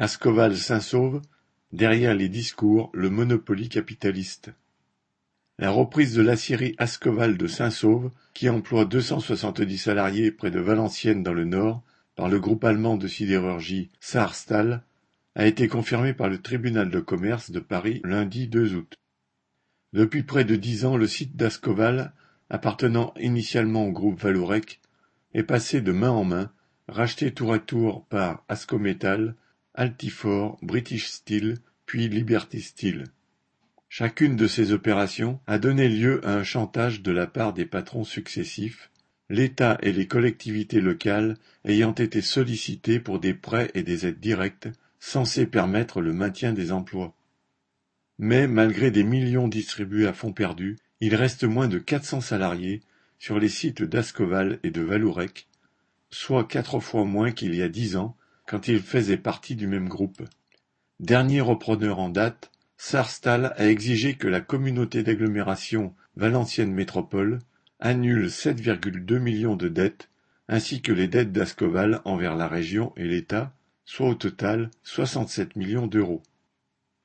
Ascoval-Saint-Sauve, 0.00 1.22
derrière 1.72 2.14
les 2.14 2.28
discours, 2.28 2.88
le 2.94 3.10
Monopoly 3.10 3.68
capitaliste. 3.68 4.52
La 5.58 5.70
reprise 5.70 6.14
de 6.14 6.22
l'acierie 6.22 6.76
Ascoval 6.78 7.36
de 7.36 7.48
Saint-Sauve, 7.48 8.12
qui 8.32 8.48
emploie 8.48 8.84
deux 8.84 9.00
cent 9.00 9.18
soixante-dix 9.18 9.78
salariés 9.78 10.30
près 10.30 10.52
de 10.52 10.60
Valenciennes 10.60 11.24
dans 11.24 11.32
le 11.32 11.44
Nord, 11.44 11.82
par 12.14 12.28
le 12.28 12.38
groupe 12.38 12.62
allemand 12.62 12.96
de 12.96 13.08
sidérurgie 13.08 13.90
Saarstahl, 13.98 14.84
a 15.34 15.46
été 15.46 15.66
confirmée 15.66 16.14
par 16.14 16.28
le 16.28 16.40
tribunal 16.40 16.90
de 16.90 17.00
commerce 17.00 17.50
de 17.50 17.58
Paris 17.58 18.00
lundi 18.04 18.46
2 18.46 18.76
août. 18.76 18.94
Depuis 19.94 20.22
près 20.22 20.44
de 20.44 20.54
dix 20.54 20.84
ans, 20.84 20.96
le 20.96 21.08
site 21.08 21.34
d'Ascoval, 21.34 22.12
appartenant 22.50 23.14
initialement 23.18 23.86
au 23.86 23.90
groupe 23.90 24.20
Vallourec, 24.20 24.80
est 25.34 25.42
passé 25.42 25.80
de 25.80 25.90
main 25.90 26.10
en 26.10 26.22
main, 26.22 26.52
racheté 26.86 27.34
tour 27.34 27.52
à 27.52 27.58
tour 27.58 28.06
par 28.06 28.44
Ascométal, 28.48 29.34
Altifor, 29.78 30.58
British 30.60 31.06
Steel, 31.06 31.58
puis 31.86 32.08
Liberty 32.08 32.60
Steel. 32.60 33.04
Chacune 33.88 34.34
de 34.34 34.48
ces 34.48 34.72
opérations 34.72 35.38
a 35.46 35.60
donné 35.60 35.88
lieu 35.88 36.20
à 36.26 36.34
un 36.34 36.42
chantage 36.42 37.00
de 37.00 37.12
la 37.12 37.28
part 37.28 37.52
des 37.52 37.64
patrons 37.64 38.02
successifs, 38.02 38.90
l'État 39.30 39.78
et 39.80 39.92
les 39.92 40.08
collectivités 40.08 40.80
locales 40.80 41.36
ayant 41.64 41.94
été 41.94 42.22
sollicités 42.22 42.98
pour 42.98 43.20
des 43.20 43.34
prêts 43.34 43.70
et 43.74 43.84
des 43.84 44.04
aides 44.04 44.18
directes 44.18 44.68
censés 44.98 45.46
permettre 45.46 46.00
le 46.00 46.12
maintien 46.12 46.52
des 46.52 46.72
emplois. 46.72 47.14
Mais 48.18 48.48
malgré 48.48 48.90
des 48.90 49.04
millions 49.04 49.46
distribués 49.46 50.08
à 50.08 50.12
fonds 50.12 50.32
perdus, 50.32 50.76
il 51.00 51.14
reste 51.14 51.44
moins 51.44 51.68
de 51.68 51.78
400 51.78 52.20
salariés 52.20 52.80
sur 53.20 53.38
les 53.38 53.48
sites 53.48 53.84
d'Ascoval 53.84 54.58
et 54.64 54.72
de 54.72 54.82
Vallourec, 54.82 55.46
soit 56.10 56.48
quatre 56.48 56.80
fois 56.80 57.04
moins 57.04 57.30
qu'il 57.30 57.54
y 57.54 57.62
a 57.62 57.68
dix 57.68 57.94
ans 57.94 58.16
quand 58.48 58.66
il 58.66 58.80
faisait 58.80 59.18
partie 59.18 59.54
du 59.54 59.66
même 59.66 59.88
groupe. 59.88 60.22
Dernier 61.00 61.42
repreneur 61.42 62.00
en 62.00 62.08
date, 62.08 62.50
Sarstal 62.78 63.52
a 63.56 63.68
exigé 63.68 64.14
que 64.14 64.26
la 64.26 64.40
communauté 64.40 65.02
d'agglomération 65.02 65.94
Valenciennes 66.16 66.72
Métropole 66.72 67.40
annule 67.78 68.26
7,2 68.26 69.18
millions 69.18 69.54
de 69.54 69.68
dettes, 69.68 70.08
ainsi 70.48 70.80
que 70.80 70.92
les 70.92 71.08
dettes 71.08 71.30
d'Ascoval 71.30 72.00
envers 72.06 72.36
la 72.36 72.48
région 72.48 72.92
et 72.96 73.04
l'État, 73.04 73.52
soit 73.84 74.08
au 74.08 74.14
total 74.14 74.70
67 74.82 75.54
millions 75.56 75.86
d'euros. 75.86 76.22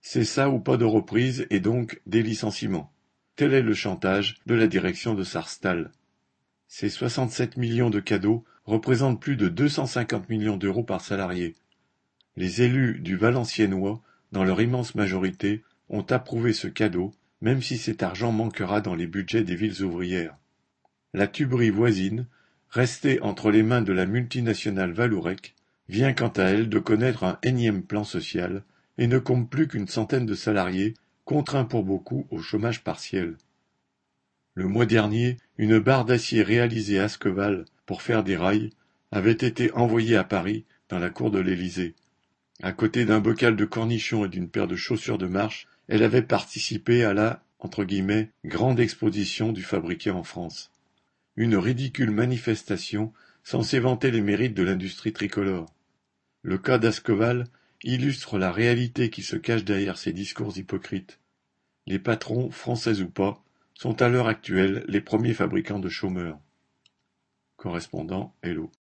C'est 0.00 0.24
ça 0.24 0.48
ou 0.50 0.60
pas 0.60 0.76
de 0.76 0.84
reprise 0.84 1.46
et 1.50 1.60
donc 1.60 2.00
des 2.06 2.22
licenciements. 2.22 2.92
Tel 3.34 3.54
est 3.54 3.62
le 3.62 3.74
chantage 3.74 4.36
de 4.46 4.54
la 4.54 4.68
direction 4.68 5.14
de 5.14 5.24
Sarstal. 5.24 5.90
Ces 6.68 6.88
67 6.88 7.56
millions 7.56 7.90
de 7.90 8.00
cadeaux 8.00 8.44
représente 8.66 9.20
plus 9.20 9.36
de 9.36 9.48
250 9.48 10.28
millions 10.28 10.56
d'euros 10.56 10.82
par 10.82 11.00
salarié. 11.00 11.54
Les 12.36 12.62
élus 12.62 13.00
du 13.00 13.16
Valenciennois, 13.16 14.02
dans 14.32 14.44
leur 14.44 14.60
immense 14.60 14.94
majorité, 14.94 15.62
ont 15.88 16.04
approuvé 16.10 16.52
ce 16.52 16.66
cadeau, 16.66 17.12
même 17.40 17.62
si 17.62 17.76
cet 17.76 18.02
argent 18.02 18.32
manquera 18.32 18.80
dans 18.80 18.94
les 18.94 19.06
budgets 19.06 19.44
des 19.44 19.54
villes 19.54 19.82
ouvrières. 19.82 20.36
La 21.12 21.26
tuberie 21.26 21.70
voisine, 21.70 22.26
restée 22.70 23.20
entre 23.20 23.50
les 23.50 23.62
mains 23.62 23.82
de 23.82 23.92
la 23.92 24.06
multinationale 24.06 24.92
Valourec, 24.92 25.54
vient 25.88 26.12
quant 26.12 26.28
à 26.28 26.44
elle 26.44 26.68
de 26.68 26.78
connaître 26.78 27.24
un 27.24 27.38
énième 27.42 27.82
plan 27.82 28.04
social 28.04 28.64
et 28.98 29.06
ne 29.06 29.18
compte 29.18 29.48
plus 29.48 29.68
qu'une 29.68 29.88
centaine 29.88 30.26
de 30.26 30.34
salariés, 30.34 30.94
contraints 31.24 31.64
pour 31.64 31.84
beaucoup 31.84 32.26
au 32.30 32.38
chômage 32.38 32.82
partiel. 32.82 33.36
Le 34.54 34.66
mois 34.66 34.86
dernier, 34.86 35.36
une 35.58 35.78
barre 35.78 36.04
d'acier 36.04 36.42
réalisée 36.42 36.98
à 36.98 37.04
Asqueval 37.04 37.64
pour 37.86 38.02
faire 38.02 38.24
des 38.24 38.36
rails, 38.36 38.70
avait 39.10 39.32
été 39.32 39.72
envoyée 39.72 40.16
à 40.16 40.24
Paris, 40.24 40.64
dans 40.88 40.98
la 40.98 41.10
cour 41.10 41.30
de 41.30 41.38
l'Élysée. 41.38 41.94
À 42.62 42.72
côté 42.72 43.04
d'un 43.04 43.20
bocal 43.20 43.56
de 43.56 43.64
cornichons 43.64 44.24
et 44.24 44.28
d'une 44.28 44.48
paire 44.48 44.68
de 44.68 44.76
chaussures 44.76 45.18
de 45.18 45.26
marche, 45.26 45.66
elle 45.88 46.02
avait 46.02 46.22
participé 46.22 47.04
à 47.04 47.14
la 47.14 47.44
entre 47.64 47.84
guillemets, 47.84 48.30
grande 48.44 48.78
exposition 48.78 49.50
du 49.50 49.62
fabriqué 49.62 50.10
en 50.10 50.22
France. 50.22 50.70
Une 51.34 51.56
ridicule 51.56 52.10
manifestation 52.10 53.12
censée 53.42 53.80
vanter 53.80 54.10
les 54.10 54.20
mérites 54.20 54.54
de 54.54 54.62
l'industrie 54.62 55.14
tricolore. 55.14 55.74
Le 56.42 56.58
cas 56.58 56.76
d'Ascoval 56.78 57.46
illustre 57.82 58.38
la 58.38 58.52
réalité 58.52 59.08
qui 59.08 59.22
se 59.22 59.36
cache 59.36 59.64
derrière 59.64 59.96
ces 59.96 60.12
discours 60.12 60.56
hypocrites. 60.56 61.18
Les 61.86 61.98
patrons, 61.98 62.50
français 62.50 63.00
ou 63.00 63.08
pas, 63.08 63.42
sont 63.72 64.02
à 64.02 64.10
l'heure 64.10 64.28
actuelle 64.28 64.84
les 64.86 65.00
premiers 65.00 65.34
fabricants 65.34 65.80
de 65.80 65.88
chômeurs. 65.88 66.38
Correspondant 67.64 68.30
Hello 68.42 68.68